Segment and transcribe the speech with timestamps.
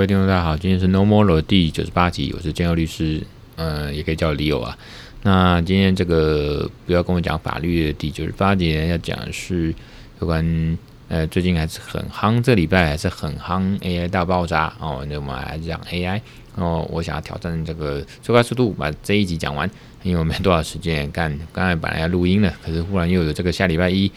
[0.00, 3.22] 各位听众大家好，今天是 No More 的第九十八集，我是建佑律师，
[3.56, 4.78] 呃，也可以叫我 Leo 啊。
[5.24, 9.74] 那今天这个不要跟我讲法律的第九十八集呢，要讲的是
[10.18, 10.78] 有关
[11.08, 15.04] 呃最近还是很夯，这礼拜还是很夯 AI 大爆炸哦。
[15.06, 16.18] 那我们还是讲 AI
[16.54, 19.70] 哦，我想要挑战这个最快速度把这一集讲完，
[20.02, 21.30] 因为我没多少时间干。
[21.52, 24.10] 刚才本来要录音的，可是忽然又有这个下礼拜一。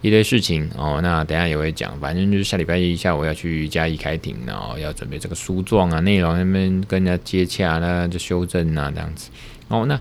[0.00, 9.28] 一堆事情哦，那等下也会讲，反正就是下礼拜一下午要去嘉义开庭，然后要准备这个诉状啊，内容那边跟人家接洽啦，就修正啊这样子。
[9.66, 10.00] 哦，那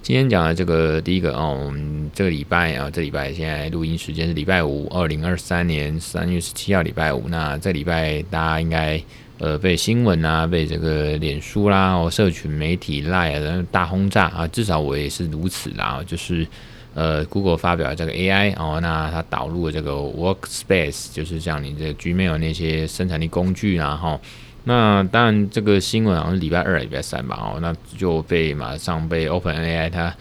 [0.00, 7.24] 今天讲的这个第一个哦，我们这个礼拜啊，这礼拜现在录音时间是礼拜五，二零二三年三月十七号礼拜五。
[7.28, 9.02] 那这礼拜大家应该
[9.38, 16.46] 呃被新闻啊，被这个脸书啦，哦社群媒体赖啊大轰炸啊，至少我也是如此啦，就是。
[16.94, 24.20] 呃，Google 发表了这个 AI 哦，那它导入了这个 Workspace，就是像你这 Gmail 那些生产力工具啊，哈。
[24.64, 30.14] 那当然，这个新闻好像是礼拜二、礼拜三吧，哦，那就被马上被 OpenAI 它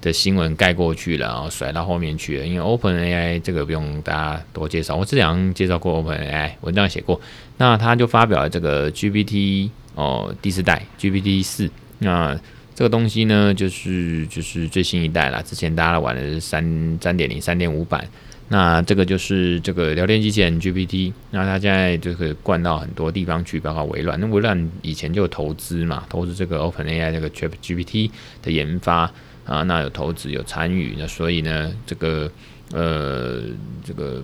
[0.00, 2.44] 的新闻盖过去了，然后甩到后面去了。
[2.44, 7.20] 因为 OpenAI 这个不用大家多介绍，我之前介绍过 OpenAI，文章写过。
[7.56, 12.36] 那他就发表了这个 GPT 哦，第四代 GPT 四，那。
[12.76, 15.40] 这个东西呢，就是就是最新一代啦。
[15.40, 18.06] 之前大家玩的是三三点零、三点五版，
[18.48, 24.20] 那这个就是这个聊天机器人 GPT，那它现在就可以灌到很多地方去，包括微软。
[24.20, 28.10] 那微软以前就投资嘛，投资这个 OpenAI 这个 ChatGPT
[28.42, 29.10] 的研发
[29.46, 32.30] 啊，那有投资有参与，那所以呢，这个
[32.72, 33.40] 呃，
[33.82, 34.22] 这个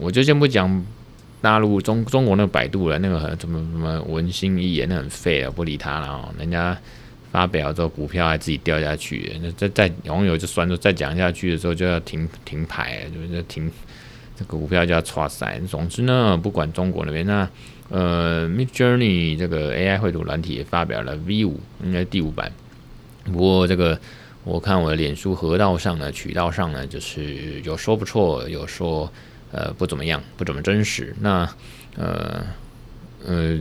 [0.00, 0.84] 我就先不讲
[1.40, 6.76] 大陆中中国那个百度了，那个什么什么文心一言，那很废啊，不理他了哦，人家。
[7.32, 13.70] 发表之后，股票还自己掉下去，那再再网友就算说，再讲下去的时候就要停停牌，就是停
[14.36, 15.58] 这个股票就要剉赛。
[15.66, 17.48] 总之呢，不管中国那边，那
[17.88, 22.52] 呃，Midjourney 这个 AI 绘图软体也发表了 V 五，应该第五版。
[23.24, 23.98] 不过这个
[24.44, 29.10] 我看我的脸书河道上呢，渠道上呢，就是有说不错，有说
[29.52, 31.16] 呃不怎么样，不怎么真实。
[31.18, 31.48] 那
[31.96, 32.44] 呃
[33.24, 33.58] 呃。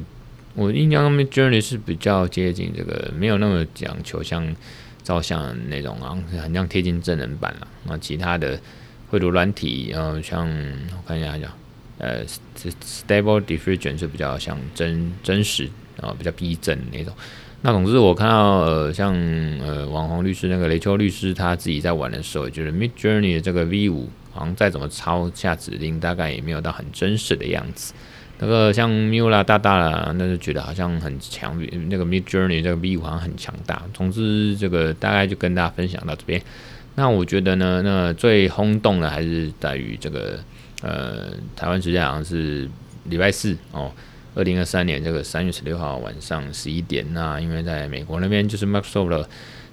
[0.54, 4.56] 我印象中 Midjourney 是比较接近这个，没有那么讲求像
[5.04, 7.68] 照相那种啊，很像贴近真人版了。
[7.86, 8.60] 那其他的
[9.10, 11.48] 绘图软体，呃，像我看一下叫，
[11.98, 12.26] 呃
[12.56, 15.70] ，Stable Diffusion 是比较像真真实
[16.00, 17.14] 啊，比较逼真那种。
[17.62, 19.14] 那总之我看到呃，像
[19.60, 27.94] 呃网红律师那个雷秋律师他自己在玩的时候，就是 Midjourney 的这个 V 五，好像再怎么抄下指令，大概也没有到很真实的样子。
[28.44, 31.56] 那个像 Mula 大大啦，那就觉得好像很强。
[31.90, 33.84] 那个 Midjourney 这个 V 五好像很强大。
[33.94, 36.42] 总之，这个大概就跟大家分享到这边。
[36.96, 40.40] 那我觉得呢，那最轰动的还是在于这个
[40.82, 42.68] 呃，台湾时间好像是
[43.04, 43.92] 礼拜四哦，
[44.34, 47.06] 二零二三年这个三月十六号晚上十一点。
[47.14, 49.24] 那因为在美国那边就是 Microsoft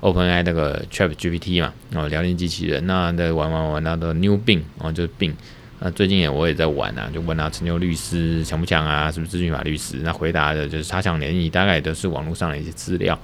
[0.00, 5.32] OpenAI 那个 ChatGPT 嘛，哦，聊天机器人，那在玩玩玩，那个 New 病哦，就是病。
[5.78, 9.98] 那最近也我也在玩啊，就问他陈牛律师强不强啊，是不是咨询法律师？
[10.02, 13.16] 那回答的就是差强联谊，大概都是网络上的一些资料。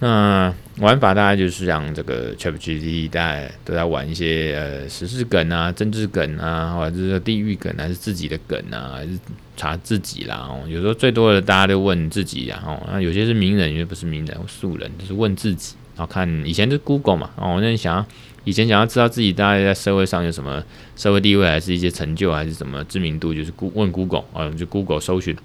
[0.00, 9.18] 那玩法大概就是像这个 ChatGPT，大家都在玩一些呃时事梗啊、政治梗啊，或者是地域梗，还是自己的梗啊，还是
[9.56, 10.36] 查自己啦。
[10.36, 12.62] 哦，有时候最多的大家都问自己啊。
[12.64, 18.06] 哦，那有些是名人，有些不是名人，素人，就是问自己然后看以前是 Google 嘛，哦，我那想要
[18.44, 20.62] 以前想要知道自己大概在社会上有什么
[20.94, 25.36] 社会地位，还是一些成就，还是什么知名度，就是问 Google 啊，就 Google 搜寻，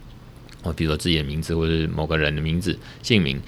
[0.61, 3.41] 哦，比如说自己的名字或者是某个人的名字姓名。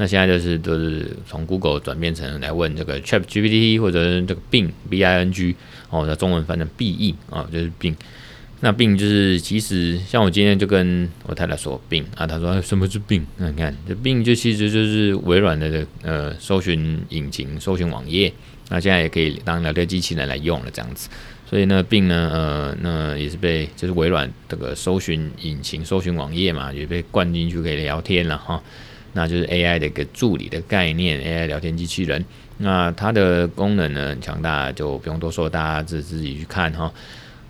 [0.00, 5.54] 那现在就是都是从 Google 转变成来问这个 Chat GPT 或者是这个 Bing B I N G
[5.90, 7.94] 哦，那中文翻成 B E 啊，就是 Bing。
[8.60, 13.24] 那 Bing 就是其实像我今天就跟我太太说 Bing 啊，她说什么是 Bing？
[13.36, 18.32] 那你看这 Bing 就其实就是微软的呃搜寻引擎、搜寻网页。
[18.70, 21.10] 那现在也可以当聊天机器人来用了这样子。
[21.46, 28.62] 所以呢 Bing 呢呃那也是被就是微软这个搜寻引擎、搜寻网页嘛，也被灌进去可以聊天了哈。
[29.12, 32.24] 那就是 AI 的一个助理的概念，AI 聊天机器人。
[32.58, 36.92] 那它的功能呢很强大，就不用多说，大家自自己去看哈。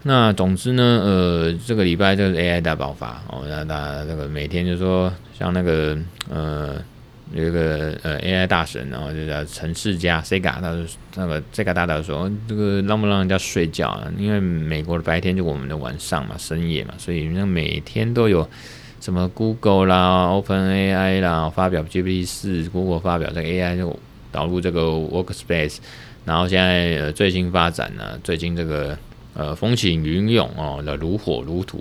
[0.02, 5.98] 那总之呢，呃，这个礼拜就是 AI 大爆发哦，那大家这个每天就说像那个
[6.30, 6.76] 呃
[7.34, 10.84] 有一个呃 AI 大神，然后就叫陈世嘉 Sega，他说
[11.16, 14.10] 那个 Sega 大大说这个让不让人家睡觉啊？
[14.16, 18.48] 因为美国的白天就我们的晚上嘛，深夜嘛，所以那每天都有
[19.00, 23.98] 什么 Google 啦、OpenAI 啦发表 GPT 四，Google 发表这个 AI 就
[24.30, 25.78] 导入这个 Workspace，
[26.24, 28.96] 然后现在呃最新发展呢，最近这个。
[29.32, 31.78] 呃，风起云涌哦，那如火如荼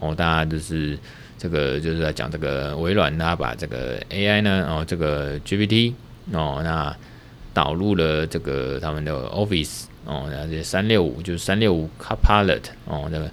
[0.00, 0.96] 哦，大家就是
[1.38, 5.94] 这个就是在讲这个微软，它把这个 AI 呢，哦，这个 GPT
[6.30, 6.94] 哦，那
[7.54, 13.30] 导入了这个他们的 Office 哦，那这三六五就是三六五 Copilot 哦，那个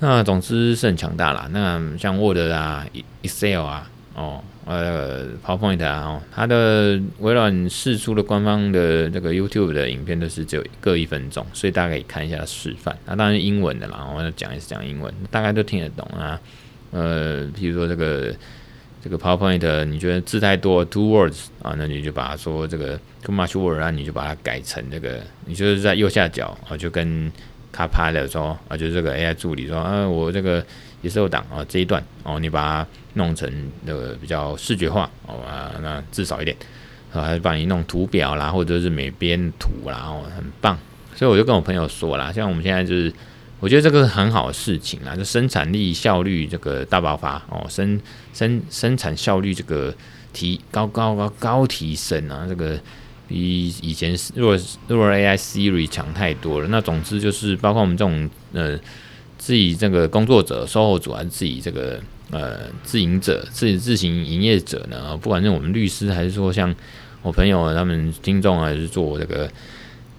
[0.00, 1.48] 那总之是很强大啦。
[1.52, 2.86] 那像 Word 啊
[3.22, 4.42] ，Excel 啊，哦。
[4.68, 12.98] 呃，PowerPoint 啊，哦，它的微软释出的官方的这个 YouTube 的影片都是只有各一分钟，所以大家可以看一下示范。
[13.06, 16.40] 那当然英文的啦，我要讲也是讲英文，大概都听得懂啊。
[16.90, 18.34] 呃，比如说这个
[19.00, 27.30] 这个 PowerPoint，你觉得字太多，Too words 啊，那你就把它说这个 Too much word 啊，你就把它改成这个，你就是在右下角啊，就跟
[27.76, 30.64] 他拍了说啊，就是这个 AI 助理说啊，我这个。
[31.02, 33.48] 也是有档啊，这一段哦，你把它弄成
[33.84, 36.56] 那个比较视觉化哦啊，那至少一点
[37.12, 40.76] 啊，还是帮你弄图表啦，或者是美编图啦，哦，很棒。
[41.14, 43.12] 所以我就跟我朋友说啦，像我们现在就是，
[43.60, 48.00] 我觉得这个是很好的事情啦，就生产力效率这个大爆发哦，生
[48.32, 49.94] 生生产效率这个
[50.32, 52.76] 提高高高高提升啊，这个
[53.28, 54.58] 比以前弱
[54.88, 56.68] 弱 AI Siri 强太多了。
[56.68, 58.78] 那总之就是，包括我们这种呃。
[59.38, 62.00] 自己这个工作者、售后组还是自己这个
[62.30, 65.14] 呃自营者、自己自行营业者呢？
[65.18, 66.74] 不管是我们律师，还是说像
[67.20, 69.48] 我朋友他们听众，还是做这个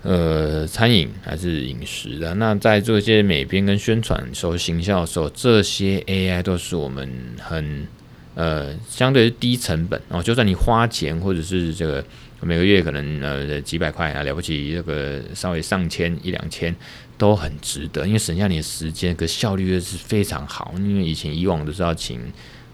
[0.04, 7.88] 呃餐饮还是饮食的，那在做一些美编跟宣传、时候行销的时候，这些 AI 都是我们很
[8.36, 10.22] 呃相对低成本哦。
[10.22, 12.06] 就算你花钱，或者是这个
[12.42, 16.76] 每个月可能呃几百块啊，了不起这个稍微上千一两千。
[17.20, 20.72] 都很值得，因为省下你的时间，可效率又是非常好。
[20.78, 22.22] 因为以前以往都是要请，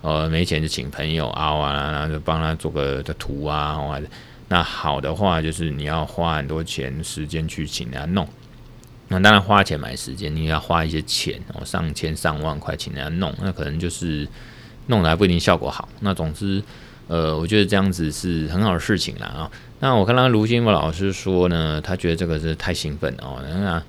[0.02, 4.06] 呃，没钱就请朋友啊，啊，然后就帮他做个的图啊，或者
[4.50, 8.28] 那好的话就是你要花很多钱时间去请人家弄。
[9.08, 14.28] 那当然花钱买时间，你要花一些钱哦，上千上万块请人家弄，那可能就是
[14.88, 15.88] 弄来不一定效果好。
[16.02, 16.62] 那总之，
[17.08, 19.52] 呃，我觉得这样子是很好的事情啦啊。
[19.80, 23.84] 那我看到卢金宝老师说呢，他觉得这个是太兴奋哦，那。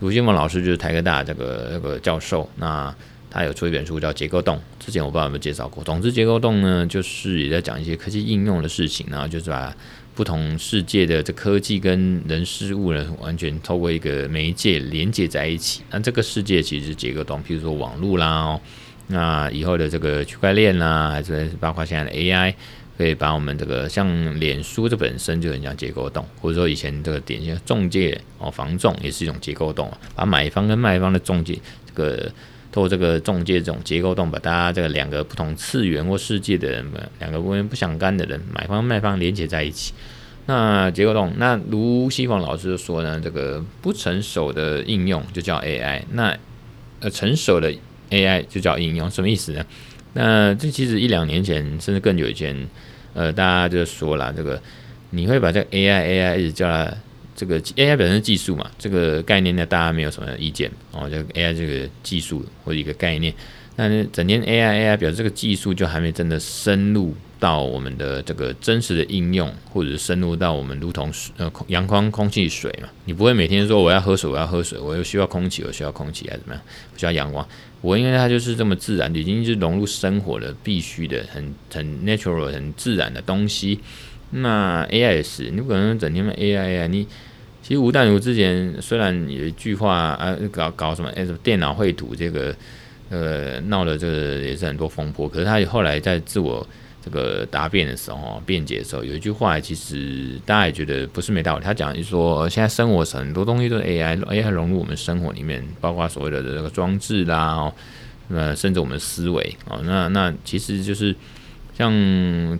[0.00, 2.90] 卢金凤老师就是台科大这个那个教授，那
[3.30, 5.84] 他有出一本书叫《结构洞》，之前我不知道有没有介绍过。
[5.84, 9.76] 总之，《结构洞》呢，就是也在讲一些科技应用的事情，然后就是把
[10.14, 15.82] 不同世界的这科技跟人事物呢，完全透过一个媒介连接在一起。
[15.90, 18.58] 那这个世界其实是结构洞，譬如说网络啦，
[19.10, 22.54] 那以后的这个区块链啦，还是包括现在的 AI。
[22.98, 32.30] 可以把我们这个像脸书这本身就很像结构洞，或者说以前这个典型中介哦，房仲也是一种结构洞，把买方跟卖方的中介这个
[32.70, 39.94] 透过这个中介这种结构洞，把大家这个两个不同次元或世界的人们，两个完全不相干的人，买方卖方连接在一起。
[40.44, 46.36] 那结构洞，那卢西凤老师就说呢，这个不成熟的应用就叫 AI，那
[47.00, 47.72] 呃成熟的
[48.10, 49.64] AI 就叫应用，什么意思呢？
[50.12, 52.68] 那这其实一两年前甚至更久以前。
[53.12, 54.62] 呃，大家就说了，这个
[55.10, 56.94] 你会把这个 AI AI 一直叫它
[57.34, 61.10] 这个 AI 本身技术嘛，这个概念呢，大家没有什么意见哦。
[61.10, 63.34] 就 AI 这个技术或者一个概念，
[63.74, 72.88] 但是整天 AI AI 表示这个技术就还没真的深入到我们的这个真实的应用，或者深入到我们如同呃阳光、空气、水嘛。
[73.06, 76.62] 你不会每天说我要喝水，我要喝水，我又需要空气，我需要空气还怎么样？
[76.92, 77.44] 我需要阳光。
[77.80, 83.80] 我因为它就是这么自然，已经是融入生活的必须的、很很 natural、很自然的东西。
[84.32, 86.86] 那 AI 也是，你不可能整天问 AI AI。
[86.88, 87.06] 你
[87.62, 92.54] 其实吴淡如之前虽然有一句话啊，搞搞什么哎什么电脑绘图这个
[93.08, 96.66] 呃闹的这个也是很多风波，可是他后来在自我
[97.04, 101.64] 这个答辩的时候辩解的时候，有一句话其实大家也觉得不是没道理。
[101.64, 107.72] 他讲就是说，现在生活很多东西都是 AI，AI 融入我们生活里面，包括所谓的这个装置啦，哦，
[108.28, 111.14] 呃，甚至我们思维哦，那那其实就是。
[111.72, 111.90] 像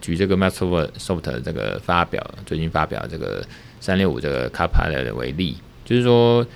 [0.01, 3.45] 举这个 Microsoft 这个发表最近发表这个
[3.79, 6.47] 三六五这个 Copilot 为例，就是说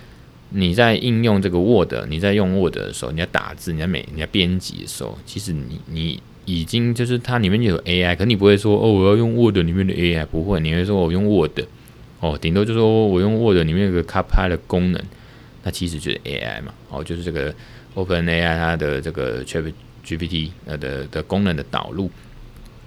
[0.49, 11.61] 你在应用这个 Word，你在用 Word 的时候，你要打字，你要每你要编辑的时候，其实你你已经就是它里面有 AI，可你不会说哦，我要用 Word 里面的 AI，不会，你会说我用 Word，
[12.21, 15.03] 哦，顶多就说我用 Word 里面有个 Copilot 功能，
[15.63, 17.55] 那其实就是 AI 嘛，哦，就是这个
[17.95, 22.11] OpenAI 它的这个 ChatGPT 呃的的功能的导入。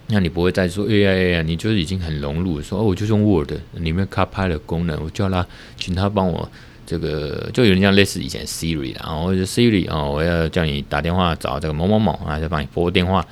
[0.09, 5.45] 那你不会再说 AI AI，你就是已经很融入，说哦，我就用 Word 里面 Copilot 功能，我叫他，
[5.77, 6.49] 请他帮我
[6.85, 13.25] 这个，就有点像类似以前 Siri 然后 Siri 哦，我要叫你打电话找这个某某某啊，就帮你拨电话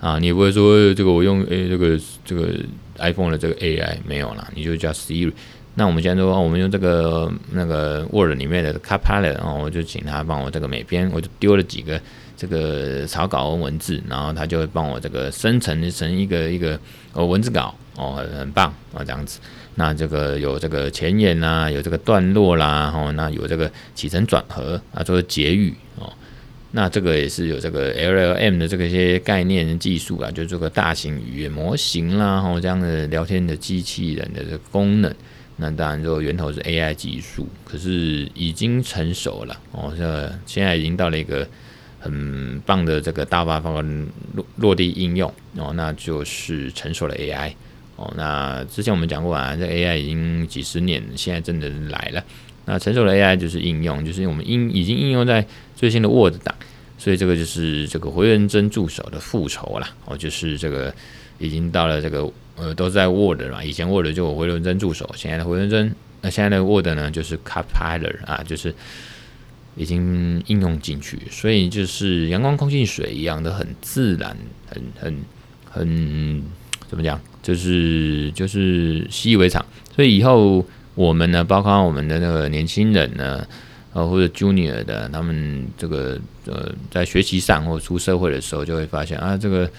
[0.00, 2.54] 啊，你不会说这个我用诶、这个这个
[2.98, 5.32] iPhone 的这个 AI 没有了，你就叫 Siri。
[5.74, 12.00] 那我们现在说，我们用这个那个 Word 里面的 Copilot，然后我就请他帮我这个每篇，我就丢了几个。
[12.36, 16.80] 这个草稿文字，然后他就会帮我这个生成成一个一个
[17.12, 19.38] 呃文字稿哦，很棒啊这样子。
[19.74, 26.10] 那这个有这个前言呐，有这个段落啦，哦，那有这个起承转合啊，做结语哦。
[26.72, 35.14] 那这个也是有这个 LLM 的这个一些概念技术啊，就这个大型语言模型啦，哦这样的聊天的机器人的这个功能。
[35.56, 41.46] 那当然，说源头是 AI 技术，可是已经成熟了哦，这现在已经到了一个。
[42.02, 47.52] 很棒的这个大发落落地应用哦，那就是成熟的 AI
[47.96, 48.10] 哦。
[48.16, 52.24] 那之前我们讲过啊，这 AI 已经几十年，现在真的来了。
[52.64, 56.54] 那成熟的 AI 就是应用，就是我们应已经应用在最新的 Word 档，
[56.98, 60.94] 所以这个就是这个回文针助手的复仇了哦，就是这个
[61.38, 68.74] 已经到了这个呃都在 Word 了嘛，以前 Word 就有回文针助手，现在的回文针那现在的 Word 呢就是 Copilot 啊，就是。
[69.76, 74.36] 已经应用进去，所以就是阳光、空气、水一样的很自然，
[74.66, 75.16] 很很
[75.70, 76.42] 很
[76.88, 77.18] 怎么讲？
[77.40, 79.64] 就是就是习以为常。
[79.94, 83.46] 所以以后我们呢，包括我们的那个年轻人呢，
[83.92, 89.70] 呃或者 Junior 的，他们这个呃在学习上或出社会的时候，就会发现啊，这个。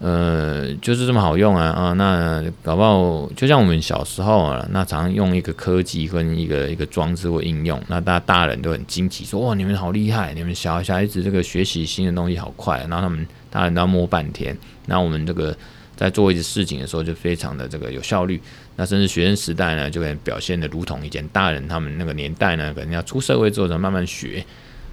[0.00, 1.92] 呃，就是这么好用啊啊！
[1.94, 14.56] 那搞不好就像我们小时候啊，那常用一个科技跟一个一个装置或应用，那大大人都很惊奇，说哇，你们好厉害，你们小小孩子这个学习新的东西好快，然后他们大人都要摸半天。
[14.86, 15.52] 那我们这个
[15.98, 18.40] 在做一些事情的时候，就非常的这个有效率。
[18.76, 24.42] 那甚至学生时代呢，就可以表现的如同以前大人他们那个年代呢，可能要出社会之后才慢慢学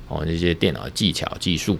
[0.07, 1.77] 哦这些电脑技巧技术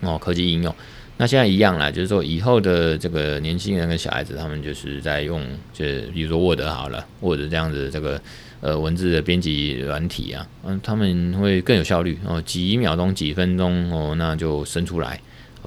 [0.00, 0.72] 哦科技应用。
[1.18, 8.20] 那现在一样啦，就是说以后的这个年轻人跟小孩子，他们就是在用，就比如说 Word 好了，Word 这样子这个
[8.60, 15.18] 呃文字的编辑软体啊，嗯，他们会更有效率哦，几秒钟、几分钟哦，那就生出来，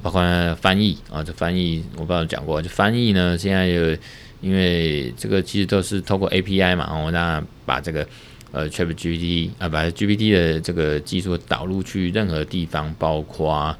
[0.01, 0.21] 包括
[0.55, 3.97] 翻译啊，这翻译我不知道讲过，就翻译呢，现在有
[4.41, 8.07] 因为这个其实都是透过 API 嘛，哦，那把这个
[8.51, 13.75] 呃 ChatGPT 啊，把 GPT 的这个技术导入去任何地方，包括。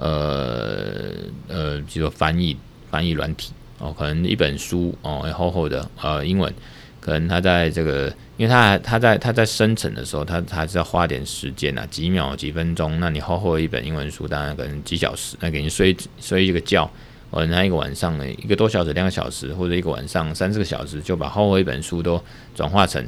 [0.00, 1.10] 呃
[1.48, 2.56] 呃，比如说翻译
[2.88, 6.54] 翻译软体哦，可能一本书哦，厚厚的呃英文，
[7.00, 12.98] 可能他在这个，因为它它在他在生成的时候，他他是要花点时间呐，几秒几分钟。
[13.00, 16.90] 那你厚厚一本英文书，当然可能几小时，那给你睡睡一个觉，
[17.30, 22.22] 哦，那一个晚上呢，一个多小时、两个小时，或者一个晚上三四个小时，就把厚厚一本书都
[22.54, 23.04] 转化成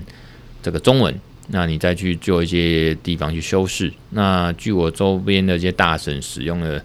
[0.63, 1.15] 这个中文。
[1.53, 3.93] 那你再去做一些地方去修饰。
[4.11, 6.81] 那据我周边的一些大神使用的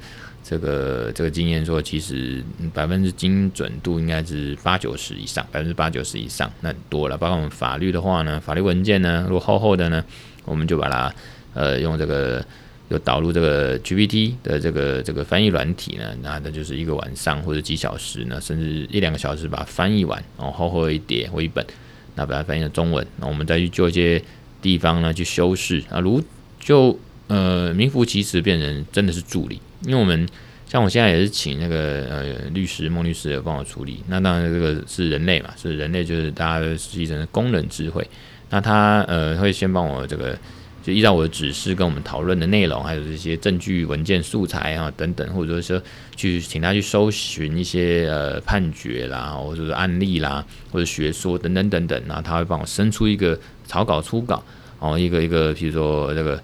[0.47, 7.17] 这个这个经验说，其实百分之精准度应该是八九十以上，百分之八九十以上，那多了。
[7.17, 10.05] 包括我们法律的话呢，法律文件呢，如果厚厚的呢，
[10.45, 11.11] 我们就把它
[11.55, 12.45] 呃用这个
[12.89, 21.65] 有导入这个 GPT 的这个这个翻译软体呢，那那就是一个晚上或者几小时呢，甚至一两个小时把它翻译完，然后厚厚一叠或一本，
[22.13, 24.21] 那把它翻译成中文，那我们再去做一些。
[24.61, 26.23] 地方呢去修饰啊，如
[26.59, 26.97] 就
[27.27, 30.27] 呃名副其实变成真的是助理，因为我们
[30.67, 38.05] 像我现在也是请那个呃律师孟律师也帮我处理，那当然这个是人类嘛，是人类就是大家实际上的工人智慧，
[38.49, 40.37] 那他呃会先帮我这个
[40.83, 45.81] 就依照我的指示跟我们讨论的内容，还有这些证据文件素材啊等等，或者说
[46.15, 54.43] 去请他去搜寻一些呃判决啦，或者是案例啦，或者学说等等等等，然后他会帮我生出一个草稿、初稿，
[54.79, 56.41] 然后，一个一个，比如说这个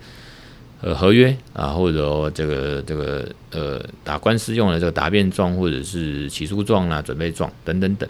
[0.81, 8.09] 呃合约啊，或者这个这个呃打官司用的这个答辩状，或者是起诉状啦、准备状等等等。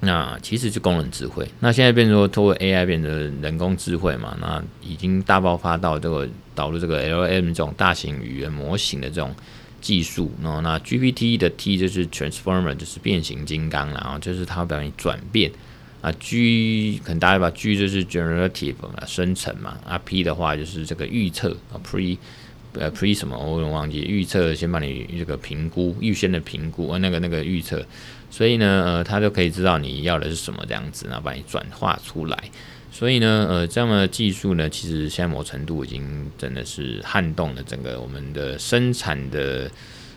[0.00, 3.10] 那其实是工人智慧，那现在变成说通过 AI 变成
[3.40, 9.34] 人工智慧嘛，那已经大爆发到这个导入这个 LM 这种大型语言模型的这种
[9.80, 15.50] 技术，然后那 GPT 的 T 就是 Transformer，就是变形金刚，然后就是它表现转变
[16.04, 22.18] 啊，G 可能大家把 G 就是 Generative 嘛，生成嘛，啊 P 的话就是这个预测啊 Pre。
[22.76, 27.86] 呃，pre 什么我有点忘记，预测先帮你这个评估，预先的评估，呃，那个那个预测，
[28.32, 32.36] 所以呢，呃，他就可以知道你要的是什么这样子，然后把你转化出来。
[32.90, 39.70] 所以呢，呃，这样的技术呢，其实现在某程度已经真的是撼动了整个我们的生产的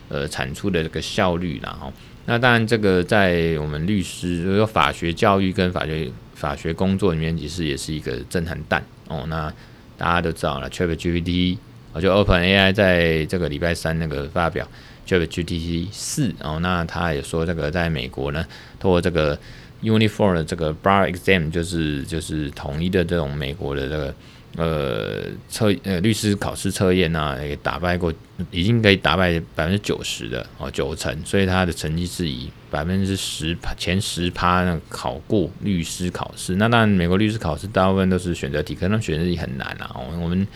[0.08, 1.92] 呃产出的这个效率然后。
[2.26, 9.24] 那当然，这个在我们律师，就是法学教育跟法学法学工作里面，其实也是一个震撼弹哦。
[9.28, 9.52] 那
[9.96, 11.58] 大家都知道了，ChatGPT。
[12.00, 14.68] 就 OpenAI 在这个礼拜三那个发表
[15.04, 18.46] ChatGPT 四，哦那他也说这个在美国呢，
[18.78, 19.36] 通过这个
[19.82, 24.14] Uniform 的这个 Bar Exam，就是就是统一的这种美国的这个
[24.56, 28.12] 呃测呃律师考试测验啊，也打败过，
[28.50, 36.56] 已经可以打败百分之九十的哦九成，所以他的成绩是以百分之十前十趴那考过律师考试。
[36.56, 40.46] 那当然美国律师考试大部分都是选择题，可能选择题很难啊，我们。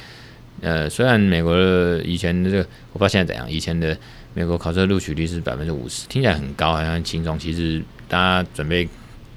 [0.61, 3.51] 呃，虽然美国的以前的这个，我不知道现在怎样。
[3.51, 3.97] 以前的
[4.33, 7.37] 美国考试录取率是百分之五十，听起来很高，好像轻松。
[7.37, 8.89] 其实大家准备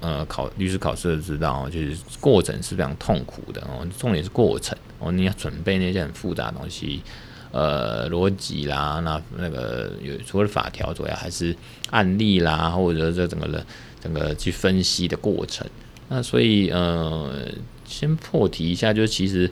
[0.06, 3.84] 呃考律师考试的知道，就是过程是非常痛苦的哦。
[3.98, 7.02] 重点是过程哦，你要准备那些很复杂的东西，
[7.50, 11.56] 呃，逻辑啦，那那个有除了法条主要，还是
[11.90, 13.66] 案例啦，或者这整个的
[14.00, 15.66] 整个去分析的过程。
[16.08, 17.48] 那所以呃，
[17.84, 19.50] 先破题一下，就是其实。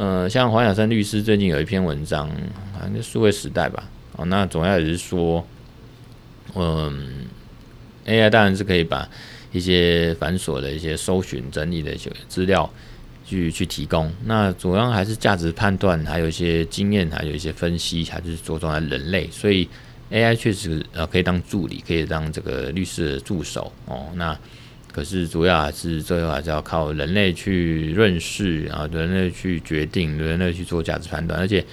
[0.00, 2.28] 呃，像黄小生律师最近有一篇文章，
[2.72, 3.82] 好像是数位时代吧。
[4.14, 5.44] 哦，那总要也是说，
[6.54, 7.26] 嗯
[8.06, 9.08] ，AI 当然是可以把
[9.58, 12.68] 一些繁琐的一些搜寻整理的一些资料
[13.26, 14.10] 去去提供。
[14.24, 19.28] 那主要还是价值判断，还有一些经验，还有一些分析，还是着重在人类。
[19.30, 19.68] 所以
[20.10, 23.70] AI 确实呃可以当助理，可以当这个律师的助手。
[23.84, 24.34] 哦，那。
[24.90, 31.38] 可是主要还是最后还是要靠人类去认识，然后人类去决定，人类去做价值判断。
[31.38, 31.64] 而且，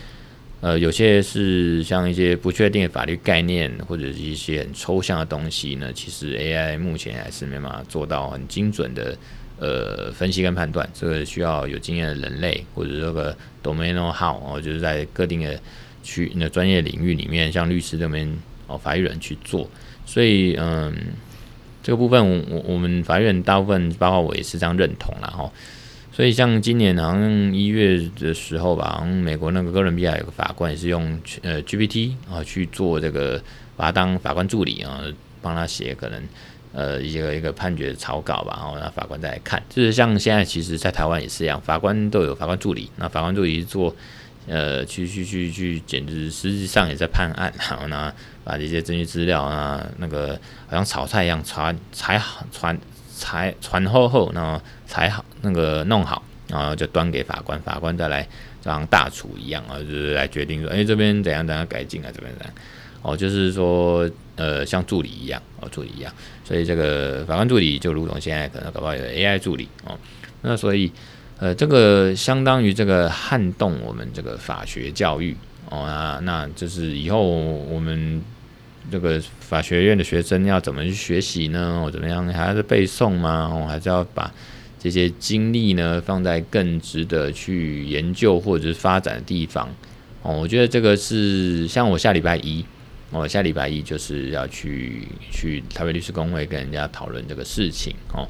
[0.62, 9.18] 呃，有些是像一些不确定的法律概念，或者是一些很抽象的东西呢，其实 AI 目前还是没办法做到很精准的
[9.60, 10.90] 呃分析跟判断。
[10.94, 15.60] 这个需要有经验的人类，或者这个 domain know-how 哦，就是在特定的
[16.04, 18.28] 区那专业领域里面，像律师这边
[18.68, 19.70] 哦，法律人去做。
[20.06, 20.94] 所以，嗯。
[21.84, 25.52] 这个部分，我我们法院大部分，包括我也是这样认同了哈。
[26.16, 33.38] 所以像今年好像一月的时候吧，好像美国那个哥伦比亚有个法官也是用呃 GPT 啊去做这个，
[33.76, 35.02] 把他当法官助理啊，
[35.42, 36.24] 帮他写可能
[36.72, 39.62] 呃一个一个判决草稿吧，然后让法官再来看。
[39.70, 43.94] 就是像现在其实，在台湾也是一样，法官都有法官助理，那法官助理做。
[44.48, 52.80] 呃，去去去去，简直实际上也在判案，然后呢，把这些证据资料啊，那个好像炒菜一样，传裁好，传
[53.12, 58.24] 裁传后后，然后裁好那个弄好，然后就端给法官，法官再来
[58.62, 62.54] 就像大厨一样啊，就是来决定说，哎，这边怎样怎样改进啊，这边怎样，
[63.02, 69.98] 哦，就是说，呃，像助理一样，哦，助理一样，所以这个法官助理就如同现在可能搞不好有 AI 助理哦，
[70.42, 70.92] 那所以。
[71.38, 75.36] 呃，这个相当于这个撼动我们这个法学教育
[75.70, 78.24] 哦，那那就是以后我们
[78.90, 81.82] 这个法学院的学生要怎么去学习呢？
[81.84, 83.52] 或怎么样，还是背诵吗？
[83.54, 84.34] 哦，还是要把
[84.86, 89.68] 这些精力呢放在更值得去研究或者是发展的地方
[90.22, 90.40] 哦。
[90.40, 92.64] 我觉得这个是像我下礼拜一，
[93.10, 98.30] 我下礼拜一就是要去去台北律师公会跟人家讨论这个事情哦。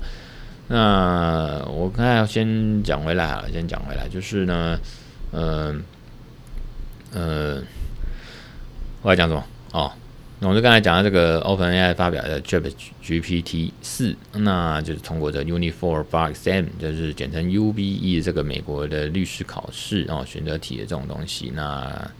[0.69, 4.79] 那我刚才先讲回来啊，先讲回来，就是呢，
[5.33, 5.83] 嗯、
[7.11, 7.63] 呃，呃，
[9.01, 9.43] 我要讲什么？
[9.73, 9.91] 哦，
[10.39, 22.11] 那我就刚才讲到这个 OpenAI 发表的 ChatGPT 四，那就是通过这 Uniform Bar Exam，就是简称 UBE 这个美国的律师考试哦，选择题的这种东西，那。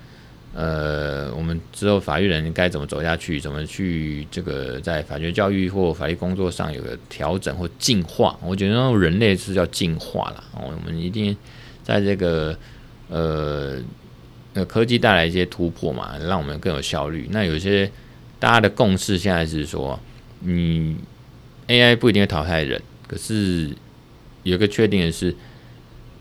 [0.57, 3.41] 呃，我们之后法律人该怎么走下去？
[3.41, 8.39] 怎么去这个在法学教育或法律工作上有个调整或进化？
[8.41, 10.73] 我觉得人类是要进化了哦。
[10.73, 11.35] 我们一定
[11.83, 12.57] 在这个
[13.09, 13.77] 呃，
[14.53, 17.27] 呃，科技带来一些突破嘛，让我们更有效率。
[17.31, 17.91] 那有些
[18.39, 19.99] 大家的共识现在是说，
[20.41, 20.97] 你
[21.67, 23.75] AI 不一定会淘汰人，可是
[24.43, 25.35] 有个确定的是，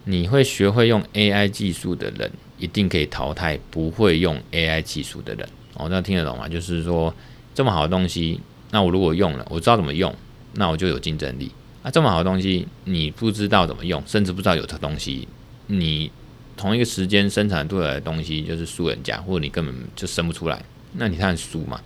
[0.04, 5.46] 你会学会用 AI 技术的人，一定可以淘汰不会用 AI 技术的人。
[5.74, 6.48] 哦，这样听得懂吗？
[6.48, 7.12] 就是说，
[7.54, 10.14] 这么好的东西，那我如果用了，我知道怎么用，
[10.54, 11.50] 那我就有竞争力。
[11.82, 15.28] 啊，这么好的东西，你不知道怎么用，甚至不知道有这东西，
[15.66, 16.10] 你
[16.56, 21.80] 同一个时间生产出来的东西就是输人家，或者你根本就生不出来，那你看输嘛。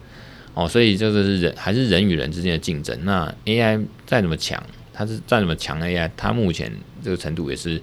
[0.58, 2.98] 哦，所以这个是人还是人与人之间的竞争。
[3.04, 4.60] 那 AI 再怎么强，
[4.92, 6.68] 它是再怎么强 AI，它目前
[7.00, 7.80] 这个程度也是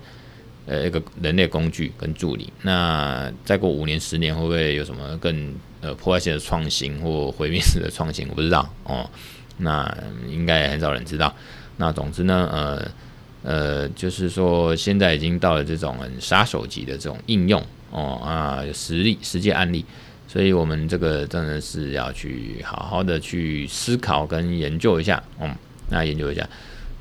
[0.65, 2.51] 呃一个人类工具跟助理。
[2.63, 8.27] 那再过五年、十年，会不会有什么更呃破坏性的创新或毁灭式的创新？
[8.27, 9.09] 我不知道哦。
[9.59, 9.89] 那
[10.29, 11.33] 应该很少人知道。
[11.77, 12.91] 那总之呢，呃
[13.43, 19.85] 呃，就是说现在已经到了这种很杀手级的这种应用哦啊，实例实际案例，
[20.35, 25.55] 所以我们这个真的是要去好好的去思考跟研究一下，嗯，
[25.87, 26.45] 那研究一下，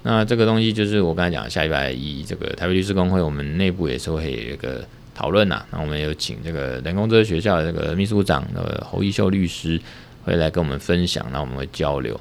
[0.05, 9.81] 那这个东西就是我刚才讲，下礼拜一这个台北律师公会，我们内部也是会有一个讨论呐，那我们有请这个人工智能学校的这个秘书长的侯一秀律师
[10.23, 12.21] 会来跟我们分享，那我们会交流。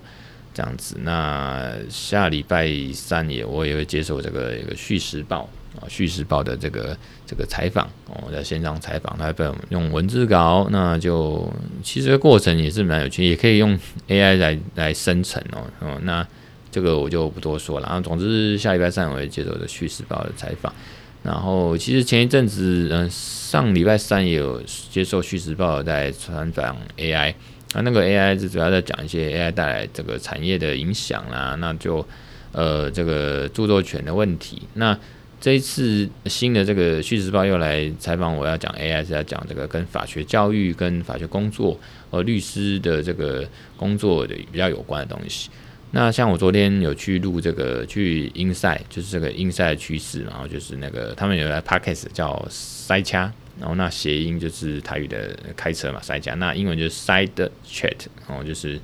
[0.52, 5.41] 这样子，那下礼拜三也我也会接受这个一个《叙时报》
[5.79, 16.25] 啊，《叙事报》的这个这个采访哦，在线上采访，他被我们用文字稿，那就其实过程也是蛮有趣，也可以用 AI 来来生成哦哦，那
[16.71, 17.88] 这个我就不多说了。
[17.88, 20.73] 然后总之下礼拜三我会接受的《叙事报》的采访，
[21.21, 27.33] 然后其实前一阵子嗯上礼拜三也有接受《叙事报》在采访 AI。
[27.75, 32.05] 那那个 AI 是主要在讲一些 AI 带来这个产业的影响啦，那就
[32.51, 34.62] 呃这个著作权的问题。
[34.75, 34.95] 那
[35.43, 41.77] 这一次新的这个《叙事报》又来采访我，要讲 AI 是要讲这个跟法学教育、跟法学工作
[42.10, 45.49] 和律师的这个工作的比较有关的东西。
[45.91, 53.29] 那像我昨天有去录这个去 Inside，就是这个 Inside 趋势，然后就是那个他们有来 Podcast 叫塞掐。
[53.60, 56.36] 然后那谐音就是台语的开车嘛，塞加。
[56.36, 58.79] 那英文就是 side chat，哦，就是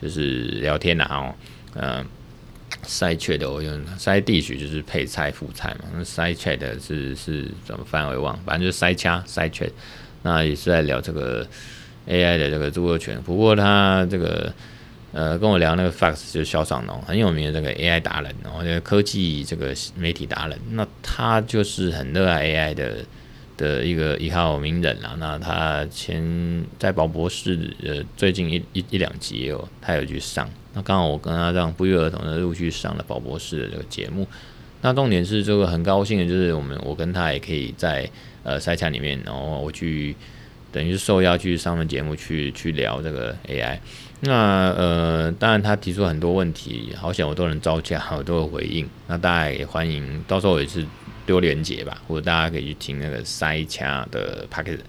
[0.00, 1.34] 就是聊天呐，哦，
[1.74, 2.06] 嗯
[2.84, 9.70] ，side chat 我用 side dish 就是配菜副菜嘛，那 side chat 是是怎么翻我也忘，反正就是塞掐 side chat。
[10.22, 11.46] 那也是在聊这个
[12.06, 14.52] AI 的这个著作权，不过他这个
[15.12, 23.04] 呃跟我聊那个 Fox 就是肖尚农很有名的这个 AI 达人，然后这个科技这个媒体达人，那他就是很热爱 AI 的。
[23.56, 26.20] 的一个一号名人啦，那他前
[26.76, 34.26] 在宝博士呃最近一一一两集哦，他有去上，那刚好我跟他这样不约而同的陆续上了宝博士的这个节目，
[34.82, 38.08] 那重点是这个很高兴的就是我们我跟他也可以在
[38.42, 40.14] 呃赛场里面，然后我去
[40.70, 43.78] 等于是受邀去上了节目去去聊这个 AI，
[44.20, 50.84] 那呃当然他提出很多问题，好险我都能招架，我都有回应，那大家也欢迎，到时候也是。
[51.26, 54.80] 丢连结吧，或者大家可以去听那个塞掐的 Podcast。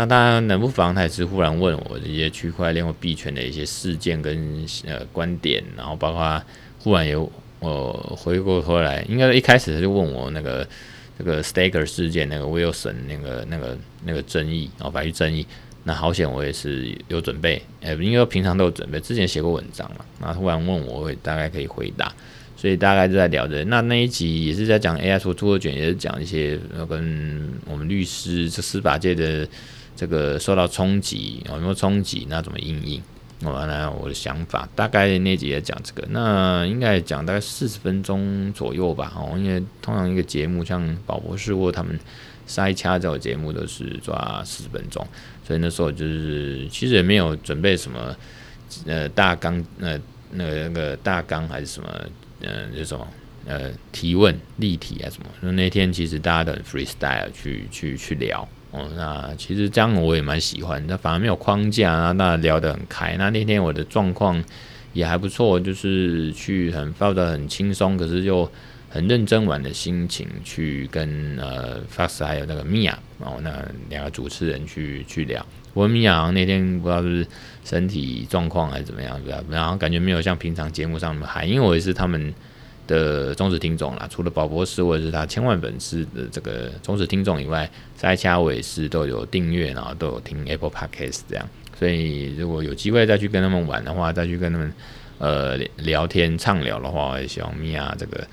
[0.00, 6.42] 那当然，冷不妨他也是忽然问我这些区块链或币圈的一些事件跟呃观点，然后包括
[6.78, 10.66] 忽然有呃回过头来，应该一开始他就问我那个
[11.18, 15.46] 这个 Staker 事件那个 Wilson 那个那个那个争议，然后法律争议。
[15.84, 20.04] 那好险，我也是有准备，呃，因为平常都有准备，之前写过文章嘛。
[20.18, 22.10] 那突然问我，我大概可以回答。
[22.56, 26.58] 所以大概就在聊着，那那一集也是在讲 AI 所著作权，也是讲一些
[26.88, 29.48] 跟我们律师、这司法界的
[30.00, 32.26] 这个受到冲击，有没有冲击？
[32.30, 33.02] 那怎么应应？
[33.42, 39.12] 我来我的想法，大概那集也讲这个，那应该讲大概四十分钟左右吧。
[39.14, 42.00] 哦，因为通常一个节目像宝博士或他们
[42.46, 45.06] 塞掐这种节目都是抓四十分钟，
[45.46, 48.16] 所以那时候就是其实也没有准备什么
[48.86, 50.00] 呃大纲，呃
[50.32, 51.88] 那个那个大纲还是什么。
[52.40, 53.06] 嗯，这种
[53.44, 63.16] 呃提问例题啊什么，那那天其实大家都很 freestyle 去去去聊哦，那其实这样我也蛮喜欢，那反而没有框架啊，那聊得很开。
[63.18, 64.42] 那那天我的状况
[64.92, 68.48] 也还不错，就是去很抱得很轻松，可是又
[68.88, 73.50] 很认真玩的心情去跟呃 Fox 还有那个 Mia 哦，那
[73.88, 75.44] 两个主持人去去聊。
[75.74, 77.26] 我跟 Mia 那天不知道是
[77.64, 79.42] 身体状况还是怎么样，对吧？
[79.50, 82.32] 然后感觉没有像平常节目上那么嗨，因为我也是他们
[82.90, 84.08] 的忠实听众啦。
[84.10, 91.48] 除了宝博士或者是他千万粉丝的这个忠实听众以外，在其他我也是都有订阅，然后都有听 Apple Podcast 这样。
[91.78, 94.72] 所以如果有机会再去跟他们玩的话，再去跟他们
[95.18, 98.26] 呃聊天畅聊的话，我也希望 Mia 这个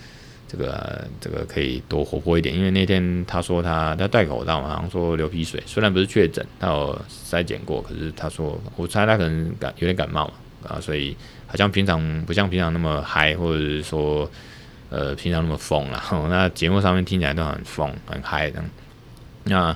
[0.49, 10.33] 这个这个可以多活泼一点，因为那天他说他他戴口罩嘛，好像说流鼻水，虽然不是确诊，他有筛检过，可是他说我猜他可能感有点感冒嘛
[10.69, 11.15] 啊，所以
[11.47, 14.29] 好像平常不像平常那么嗨，或者是说
[14.89, 16.03] 呃平常那么疯了。
[16.29, 18.63] 那节目上面听起来都很疯很嗨的。
[19.45, 19.75] 那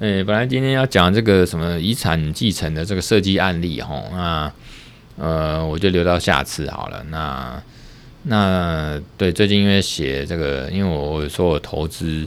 [0.00, 4.52] 呃本来今天要讲这个什么遗产继承的这个设计案例哈，那
[5.16, 7.04] 呃我就留到下次好了。
[7.10, 7.62] 那。
[8.26, 12.26] 那对，最近因为写这个，因为我我说我投资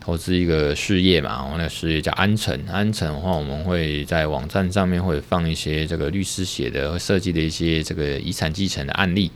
[0.00, 2.58] 投资一个事业嘛，我那个事业叫安城。
[2.66, 9.30] 安城的话，我们会在网站上面会放一些这个律师写的设计的一些这个遗产继承的案例。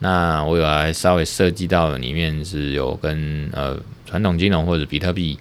[0.00, 5.38] 那我有来稍微涉及到里面是有跟呃传统金融或者比特币，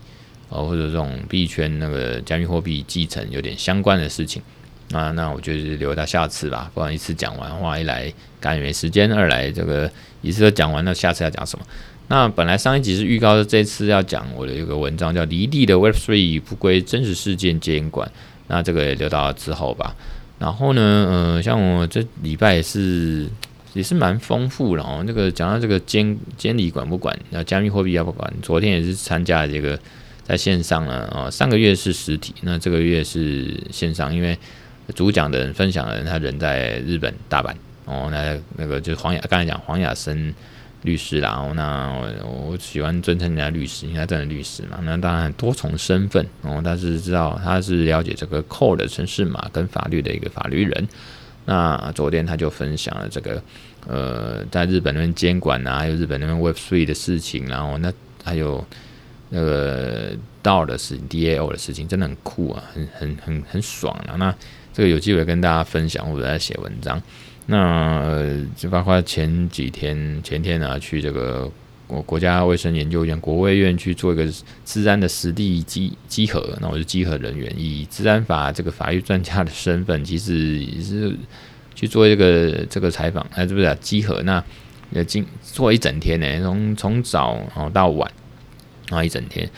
[0.49, 4.41] 呃或者这种币圈那个加密货币继承有点相关的事情。
[4.89, 11.65] 那，那我就是留到下次吧，不然一次讲完的话，一来赶也没时间，二来这个一次都讲完了，下次要讲什么？
[12.07, 18.07] 那本来上一集是预告的，这次要讲我的一个文章叫《离地的 Web3 不归真实事件监管》，
[18.47, 19.95] 那这个也留到之后吧。
[20.39, 23.27] 然后呢，呃，像我这礼拜也是
[23.73, 25.03] 也是蛮丰富的哦。
[25.05, 28.33] 那个讲到这个监监理管不管，那加密货币要不管？
[28.41, 29.79] 昨天也是参加这个
[30.23, 34.37] 在线上了啊，上个月是实体，那这个月是线上，因为。
[34.95, 38.07] 主讲的人、分享的人，他人在日本大阪哦。
[38.09, 40.33] 那那个就是黄雅，刚才讲黄雅生
[40.83, 41.31] 律师啦。
[41.31, 41.91] 哦，那
[42.23, 44.79] 我我喜欢尊称人家律师，因为他真的律师嘛。
[44.83, 50.87] 那当然多重身份哦，但是知道他是了解这个 core 的城市码跟法律的一个法律人。
[51.45, 53.41] 那昨天他就分享了这个
[53.87, 57.91] 呃，在日本那边监管啊，还有日本那边 web three 的事情，然后那
[58.23, 58.61] 还有
[59.29, 60.11] 那个
[60.43, 64.15] DAO 的事情、DAO 的事情，真的很酷啊，很很很很爽啊。
[64.17, 64.35] 那
[64.73, 67.01] 这个有机会跟大家分享，或者在写文章。
[67.49, 67.57] 那
[68.01, 71.49] 呃，就包括前几天、前天啊，去这个
[71.87, 74.27] 国国家卫生研究院、国卫院去做一个
[74.65, 76.57] 治安的实地稽稽核。
[76.59, 81.15] 那我是稽核人员，以治安法这个法律专家的身份，其实也是
[81.73, 83.77] 去做一个这个采访，哎，是不是啊？
[83.79, 84.43] 稽核那
[84.91, 88.11] 呃，经做一整天呢，从从早哦到晚
[88.89, 89.49] 啊一整天。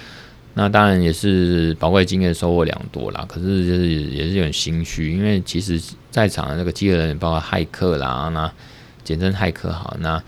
[0.62, 8.52] 那当然也是宝贵经验收获良多啦，可是就是也是有点心虚，因为其实在场的这个机器人包括骇客啦，那
[9.02, 10.22] 简称骇客好，那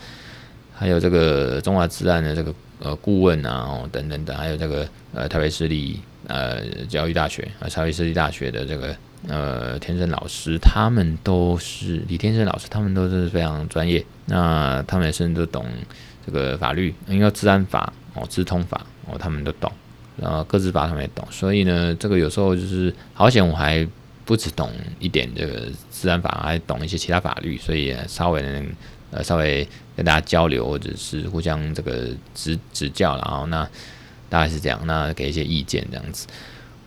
[0.74, 8.96] 还有这个中华资安的这个呃顾问啊，哦等等等，还有这个呃台北市立呃教育大学啊台北市立大学的这个
[9.28, 15.66] 呃天生老师，他们都是李天生老师，他们都是非常专业，那他们也甚至都懂
[16.26, 19.70] 这个法律，因为治安法哦资通法哦他们都懂。
[20.18, 23.88] 然后个资法他们也懂，所以呢，这个有时候就是好险，我还
[24.24, 24.70] 不只懂
[25.00, 28.68] 一点这个资安法，还懂一些其他法律，所以稍微能
[29.10, 33.68] 呃稍微跟大家交流，或者是互相这个指指教，然后那
[34.30, 36.28] 大概是这样，那给一些意见这样子。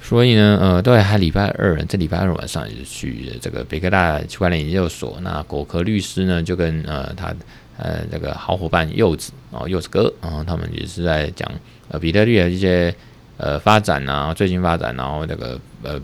[0.01, 7.35] 所以呢，呃，对，还礼拜二，这礼拜二晚上也是去这个北科大区块链研究所，那果壳律师呢就跟呃他
[7.79, 11.51] 呃这个好伙伴柚子哦柚子哥然后，他们也是在讲
[11.89, 12.95] 呃比特币的一些。
[13.37, 16.01] 呃，发展啊，最近发展，然后这个呃，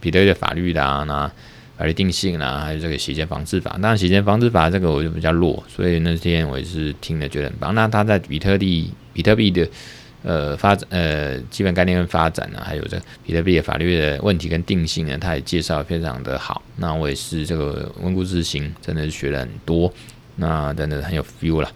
[0.00, 1.30] 比特币的法律啦、啊，那
[1.76, 3.72] 法律定性啦、还有这个洗钱防治法。
[3.72, 7.74] 当然，洗钱防治法这个我就比较弱，所以那天我也是听了觉得很棒。
[7.74, 9.68] 那他在比特币、比特币的
[10.22, 16.62] 呃发展呃基本概念跟发展呢、还有这比特币的法律的问题跟定性呢，他也介绍非常的好。
[16.76, 19.92] 那我也是这个温故知新，真的是学了很多，
[20.36, 21.68] 那真的很有 feel 了。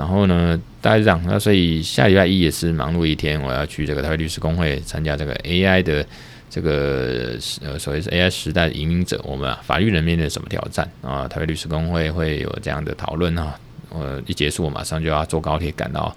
[0.00, 1.22] 然后呢，大概是这样。
[1.26, 6.06] 那所以下礼拜一也是忙碌一天，我要去这个台北律师公会参加这个 AI 的
[6.48, 11.28] 这个呃所谓是 AI 时代的引领者，我们、啊、法律人面临什么挑战啊？
[11.28, 13.54] 台北律师公会会有这样的讨论啊。
[13.90, 16.16] 呃，一结束我马上就要坐高铁赶到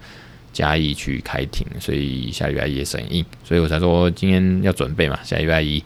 [0.50, 5.84] 嘉义去开庭，所以下礼拜一也是很硬，所以我才说今天要准备嘛，下礼拜一。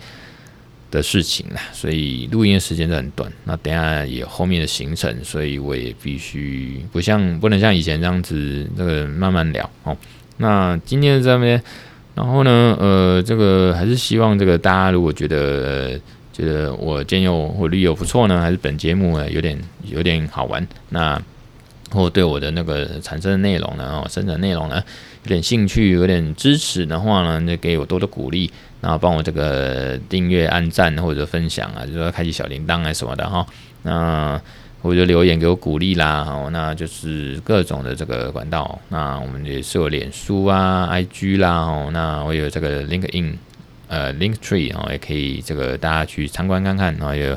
[0.90, 3.30] 的事情啦，所以录音的时间都很短。
[3.44, 9.96] 那等下也后面的行程，所以我也必须不像不能像以前这样子，那个慢慢聊哦。
[10.38, 11.62] 那今天这边，
[12.14, 15.98] 然后呢，呃，这个还是希望这个大家如果觉得、
[16.32, 21.20] 觉得我建议我旅游不错呢，还是本节目呢有点有点好玩，那
[21.90, 24.82] 或对我的那个产生的内容呢，哦，生成内容呢
[25.28, 28.50] 有点兴趣，有点支持的话呢，那给我多多鼓励。
[28.80, 33.44] 然后帮我这个订阅、按赞或者分享啊，就说开启小铃铛啊什么的哈。
[33.82, 34.40] 那
[34.80, 38.78] 或者留言给我鼓励啦，哈，那就是各种的这个管道。
[38.88, 43.34] 那我们也是有脸书啊、IG 啦，哦，那我有这个 LinkedIn，
[43.88, 47.36] 呃，Linktree，然后也可以这个大家去参观看看，然后有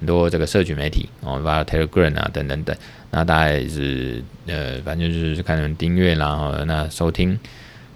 [0.00, 2.74] 很多这个社群媒体哦，包括 Telegram 啊等等等，
[3.10, 7.38] 那大概是呃，反正就是看你们订阅啦，哦，那收听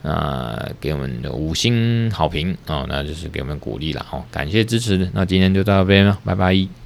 [0.03, 6.82] 啊，给我们的五星好评哦，那就是给我们鼓励了哦，感谢支持，那今天就到这边了，拜拜。